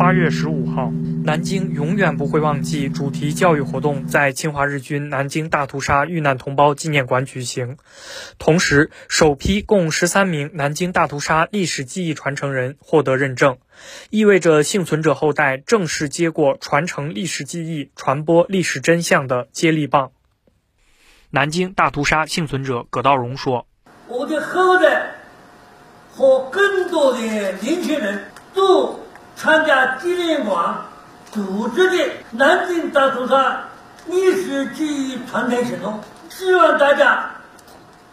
[0.00, 0.90] 八月十五号，
[1.24, 7.76] 南京永远不会忘记主题教育活动在侵华日军南京大屠杀遇难同胞纪念馆举行。
[8.38, 13.58] 同时，首批共十三名南京大屠杀历史记忆传承人获得认证，
[14.08, 20.12] 意味着幸存者后代正式接过传承历史记忆、传播历史真相的接力棒。
[21.28, 23.66] 南京大屠杀幸存者葛道荣说
[24.08, 25.10] ：“我的后代
[26.10, 27.18] 和更多的
[27.60, 28.98] 年轻人都。”
[29.40, 30.84] 参加纪念馆
[31.32, 33.64] 组织的南京大屠杀
[34.04, 35.98] 历史记忆传承行动，
[36.28, 37.36] 希望大家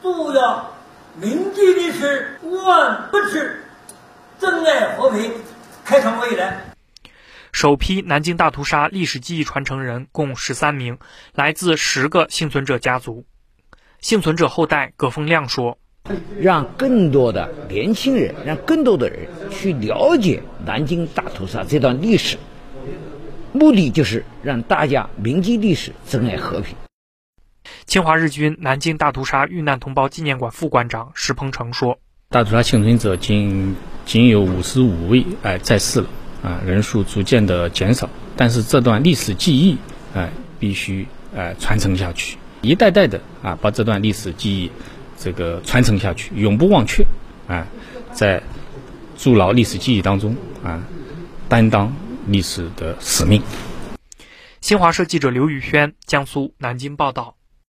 [0.02, 0.74] 都要
[1.16, 3.62] 铭记历史，万不耻，
[4.40, 5.34] 珍爱和平，
[5.84, 6.62] 开创未来。
[7.52, 10.98] 首批南京大屠杀历史记忆传承人共十三名，
[11.34, 13.26] 来自十个幸存者家族。
[14.00, 15.78] 幸存者后代葛峰亮说。
[16.40, 22.38] 让更多的年轻人，让更多的人去了解南京大屠杀这段历史，
[23.52, 26.76] 目的就是让大家铭记历史，珍爱和平。
[27.86, 32.00] 侵华日军南京大屠杀遇难同胞纪念馆副馆长石鹏程说
[32.30, 36.08] ：“大屠杀幸存者仅仅有五十五位，哎，在世了，
[36.44, 38.10] 啊，人数逐渐的减少。
[38.36, 39.78] 但是这段历史记忆，
[40.14, 44.72] 哎，必须哎传承下去，一代代的啊，把这段历史记忆。”
[45.18, 47.04] 这个传承下去，永不忘却，
[47.48, 47.66] 啊，
[48.14, 48.42] 在
[49.18, 50.84] 筑牢历史记忆当中啊，
[51.50, 51.92] 担当
[52.28, 53.42] 历史的使命。
[54.62, 57.37] 新华社记者刘宇轩，江苏南京报道。